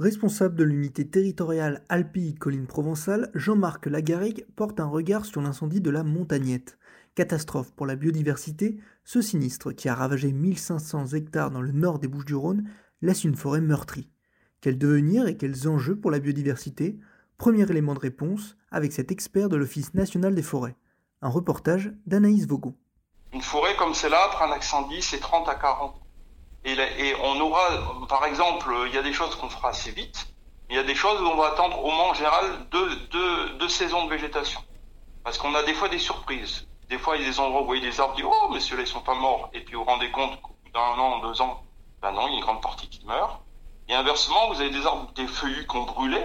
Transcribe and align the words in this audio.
Responsable 0.00 0.54
de 0.54 0.62
l'unité 0.62 1.08
territoriale 1.08 1.82
Alpilles-Collines 1.88 2.68
Provençales, 2.68 3.32
Jean-Marc 3.34 3.86
Lagarrigue 3.86 4.46
porte 4.54 4.78
un 4.78 4.86
regard 4.86 5.24
sur 5.24 5.42
l'incendie 5.42 5.80
de 5.80 5.90
la 5.90 6.04
Montagnette. 6.04 6.78
Catastrophe 7.16 7.72
pour 7.72 7.84
la 7.84 7.96
biodiversité, 7.96 8.78
ce 9.04 9.20
sinistre 9.20 9.72
qui 9.72 9.88
a 9.88 9.96
ravagé 9.96 10.30
1500 10.30 11.14
hectares 11.14 11.50
dans 11.50 11.62
le 11.62 11.72
nord 11.72 11.98
des 11.98 12.06
Bouches-du-Rhône 12.06 12.70
laisse 13.02 13.24
une 13.24 13.34
forêt 13.34 13.60
meurtrie. 13.60 14.08
Quel 14.60 14.78
devenir 14.78 15.26
et 15.26 15.36
quels 15.36 15.68
enjeux 15.68 15.96
pour 15.96 16.12
la 16.12 16.20
biodiversité? 16.20 17.00
Premier 17.36 17.68
élément 17.68 17.94
de 17.94 17.98
réponse 17.98 18.56
avec 18.70 18.92
cet 18.92 19.10
expert 19.10 19.48
de 19.48 19.56
l'Office 19.56 19.94
national 19.94 20.36
des 20.36 20.42
forêts. 20.42 20.76
Un 21.22 21.28
reportage 21.28 21.92
d'Anaïs 22.06 22.46
Vogon. 22.46 22.76
Une 23.32 23.42
forêt 23.42 23.74
comme 23.76 23.94
celle-là, 23.94 24.26
après 24.26 24.44
un 24.44 25.00
c'est 25.00 25.18
30 25.18 25.48
à 25.48 25.56
40 25.56 26.07
et, 26.64 27.14
on 27.22 27.40
aura, 27.40 28.06
par 28.08 28.24
exemple, 28.24 28.74
il 28.86 28.94
y 28.94 28.98
a 28.98 29.02
des 29.02 29.12
choses 29.12 29.34
qu'on 29.36 29.48
fera 29.48 29.70
assez 29.70 29.90
vite, 29.90 30.26
il 30.70 30.76
y 30.76 30.78
a 30.78 30.82
des 30.82 30.94
choses 30.94 31.20
où 31.20 31.24
on 31.24 31.36
va 31.36 31.48
attendre 31.48 31.82
au 31.82 31.90
moins 31.90 32.10
en 32.10 32.14
général 32.14 32.44
deux, 32.70 33.68
saisons 33.68 34.04
de 34.04 34.10
végétation. 34.10 34.60
Parce 35.24 35.38
qu'on 35.38 35.54
a 35.54 35.62
des 35.62 35.74
fois 35.74 35.88
des 35.88 35.98
surprises. 35.98 36.66
Des 36.88 36.98
fois, 36.98 37.16
il 37.16 37.22
y 37.22 37.26
a 37.26 37.28
des 37.28 37.40
endroits 37.40 37.60
où 37.60 37.64
vous 37.64 37.68
voyez 37.68 37.82
des 37.82 38.00
arbres, 38.00 38.14
vous 38.14 38.22
dites, 38.22 38.30
oh, 38.30 38.48
mais 38.52 38.60
ceux-là, 38.60 38.82
ils 38.82 38.88
sont 38.88 39.00
pas 39.00 39.14
morts. 39.14 39.50
Et 39.52 39.60
puis 39.60 39.74
vous 39.74 39.84
vous 39.84 39.90
rendez 39.90 40.10
compte 40.10 40.40
qu'au 40.40 40.56
bout 40.64 40.70
d'un 40.72 40.80
an, 40.80 41.18
deux 41.20 41.40
ans, 41.40 41.62
ben 42.00 42.12
non, 42.12 42.26
il 42.28 42.32
y 42.32 42.34
a 42.34 42.38
une 42.38 42.44
grande 42.44 42.62
partie 42.62 42.88
qui 42.88 43.04
meurt. 43.04 43.40
Et 43.88 43.94
inversement, 43.94 44.48
vous 44.48 44.60
avez 44.60 44.70
des 44.70 44.84
arbres, 44.86 45.10
des 45.14 45.26
feuillus 45.26 45.66
qui 45.66 45.76
ont 45.76 45.84
brûlé, 45.84 46.22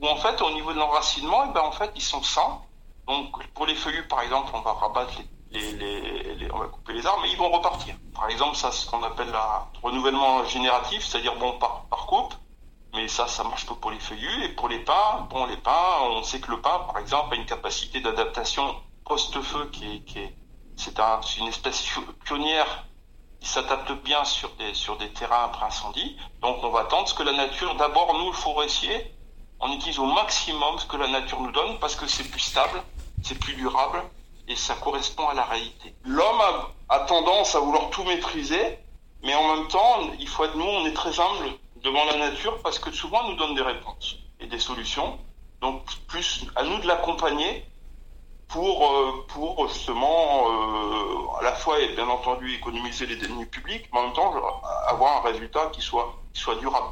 où 0.00 0.06
en 0.06 0.16
fait, 0.16 0.40
au 0.42 0.50
niveau 0.52 0.72
de 0.72 0.78
l'enracinement, 0.78 1.44
eh 1.48 1.52
ben, 1.52 1.62
en 1.62 1.72
fait, 1.72 1.90
ils 1.94 2.02
sont 2.02 2.22
sains. 2.22 2.60
Donc, 3.06 3.46
pour 3.52 3.66
les 3.66 3.74
feuillus, 3.74 4.06
par 4.08 4.20
exemple, 4.22 4.50
on 4.54 4.60
va 4.60 4.72
rabattre 4.72 5.12
les 5.18 5.24
on 5.54 6.58
va 6.58 6.66
couper 6.66 6.92
les 6.94 7.06
arbres, 7.06 7.22
mais 7.22 7.30
ils 7.30 7.36
vont 7.36 7.50
repartir. 7.50 7.94
Par 8.14 8.28
exemple, 8.28 8.56
ça, 8.56 8.72
c'est 8.72 8.84
ce 8.84 8.90
qu'on 8.90 9.02
appelle 9.02 9.28
le 9.28 9.80
renouvellement 9.82 10.44
génératif, 10.44 11.04
c'est-à-dire 11.04 11.36
bon 11.36 11.58
par, 11.58 11.86
coupe. 12.06 12.34
Mais 12.94 13.08
ça, 13.08 13.26
ça 13.26 13.44
marche 13.44 13.66
pas 13.66 13.74
pour 13.74 13.90
les 13.90 13.98
feuillus 13.98 14.44
et 14.44 14.48
pour 14.50 14.68
les 14.68 14.78
pins. 14.78 15.26
Bon, 15.28 15.44
les 15.46 15.56
pins, 15.56 15.98
on 16.02 16.22
sait 16.22 16.40
que 16.40 16.50
le 16.50 16.60
pin, 16.60 16.78
par 16.86 16.98
exemple, 16.98 17.34
a 17.34 17.36
une 17.36 17.44
capacité 17.44 18.00
d'adaptation 18.00 18.74
post-feu 19.04 19.68
qui 19.70 20.02
est, 20.16 20.36
c'est 20.76 20.98
un, 20.98 21.20
une 21.38 21.48
espèce 21.48 21.84
pionnière 22.24 22.86
qui 23.40 23.48
s'adapte 23.48 23.92
bien 24.02 24.24
sur 24.24 24.50
des, 24.56 24.72
sur 24.72 24.96
des 24.96 25.12
terrains 25.12 25.44
après 25.44 25.66
incendie. 25.66 26.16
Donc, 26.40 26.58
on 26.62 26.70
va 26.70 26.80
attendre 26.80 27.06
ce 27.08 27.14
que 27.14 27.22
la 27.22 27.32
nature, 27.32 27.74
d'abord, 27.74 28.14
nous, 28.14 28.28
le 28.28 28.36
forestier, 28.36 29.14
on 29.60 29.72
utilise 29.72 29.98
au 29.98 30.06
maximum 30.06 30.78
ce 30.78 30.86
que 30.86 30.96
la 30.96 31.08
nature 31.08 31.40
nous 31.40 31.52
donne 31.52 31.78
parce 31.78 31.96
que 31.96 32.06
c'est 32.06 32.30
plus 32.30 32.40
stable, 32.40 32.82
c'est 33.22 33.38
plus 33.38 33.54
durable 33.54 34.02
et 34.48 34.56
ça 34.56 34.74
correspond 34.74 35.28
à 35.28 35.34
la 35.34 35.44
réalité. 35.44 35.94
L'homme 36.04 36.40
a, 36.88 37.00
tendance 37.00 37.54
à 37.54 37.60
vouloir 37.60 37.90
tout 37.90 38.04
maîtriser, 38.04 38.78
mais 39.22 39.34
en 39.34 39.56
même 39.56 39.68
temps, 39.68 40.10
il 40.18 40.28
faut 40.28 40.44
être 40.44 40.56
nous, 40.56 40.64
on 40.64 40.86
est 40.86 40.92
très 40.92 41.18
humble 41.18 41.56
devant 41.82 42.04
la 42.04 42.16
nature 42.16 42.58
parce 42.62 42.78
que 42.78 42.90
souvent 42.92 43.20
elle 43.24 43.32
nous 43.32 43.36
donne 43.36 43.54
des 43.54 43.62
réponses 43.62 44.16
et 44.40 44.46
des 44.46 44.58
solutions. 44.58 45.18
Donc 45.60 45.82
plus 46.06 46.46
à 46.54 46.64
nous 46.64 46.78
de 46.80 46.86
l'accompagner 46.86 47.64
pour 48.48 48.84
euh, 48.84 49.24
pour 49.28 49.68
justement 49.68 50.46
euh, 50.48 51.40
à 51.40 51.42
la 51.42 51.52
fois 51.52 51.80
et 51.80 51.94
bien 51.94 52.08
entendu 52.08 52.54
économiser 52.54 53.06
les 53.06 53.16
deniers 53.16 53.46
publics, 53.46 53.84
mais 53.92 54.00
en 54.00 54.04
même 54.04 54.12
temps 54.12 54.34
avoir 54.88 55.24
un 55.24 55.30
résultat 55.30 55.70
qui 55.72 55.80
soit 55.80 56.14
qui 56.32 56.40
soit 56.40 56.56
durable. 56.56 56.86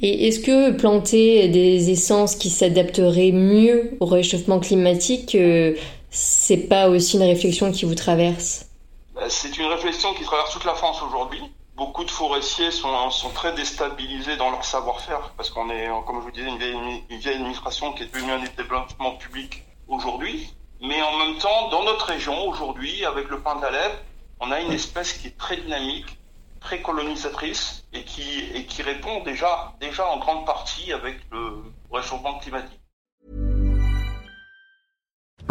Et 0.00 0.28
est-ce 0.28 0.40
que 0.40 0.72
planter 0.72 1.48
des 1.48 1.90
essences 1.90 2.34
qui 2.34 2.50
s'adapteraient 2.50 3.32
mieux 3.32 3.96
au 4.00 4.06
réchauffement 4.06 4.60
climatique, 4.60 5.34
euh, 5.34 5.74
c'est 6.12 6.68
pas 6.68 6.88
aussi 6.88 7.16
une 7.16 7.22
réflexion 7.22 7.72
qui 7.72 7.86
vous 7.86 7.94
traverse 7.94 8.66
bah, 9.14 9.22
C'est 9.30 9.56
une 9.56 9.66
réflexion 9.66 10.12
qui 10.12 10.22
traverse 10.24 10.52
toute 10.52 10.64
la 10.64 10.74
France 10.74 11.02
aujourd'hui. 11.02 11.40
Beaucoup 11.74 12.04
de 12.04 12.10
forestiers 12.10 12.70
sont, 12.70 12.92
très 13.34 13.54
déstabilisés 13.54 14.36
dans 14.36 14.50
leur 14.50 14.62
savoir-faire 14.62 15.32
parce 15.38 15.48
qu'on 15.48 15.70
est, 15.70 15.88
comme 16.06 16.18
je 16.18 16.24
vous 16.24 16.30
disais, 16.30 16.50
une 16.50 17.18
vieille, 17.18 17.34
administration 17.34 17.94
qui 17.94 18.02
est 18.02 18.14
devenue 18.14 18.30
un 18.30 18.44
développement 18.56 19.16
public 19.16 19.64
aujourd'hui. 19.88 20.52
Mais 20.82 21.00
en 21.00 21.16
même 21.16 21.38
temps, 21.38 21.70
dans 21.70 21.82
notre 21.84 22.04
région 22.06 22.46
aujourd'hui, 22.46 23.06
avec 23.06 23.28
le 23.30 23.40
pain 23.40 23.56
d'Alep, 23.56 24.04
on 24.38 24.50
a 24.50 24.60
une 24.60 24.72
espèce 24.72 25.14
qui 25.14 25.28
est 25.28 25.38
très 25.38 25.56
dynamique, 25.56 26.18
très 26.60 26.82
colonisatrice 26.82 27.86
et 27.94 28.04
qui, 28.04 28.82
répond 28.82 29.22
déjà 29.22 29.74
en 30.04 30.18
grande 30.18 30.44
partie 30.44 30.92
avec 30.92 31.16
le 31.30 31.62
réchauffement 31.90 32.38
climatique. 32.38 32.81